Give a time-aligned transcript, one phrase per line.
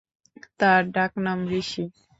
[0.59, 1.83] তার ডাক নাম ঋষি।